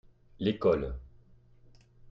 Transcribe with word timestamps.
L'école. 0.39 0.99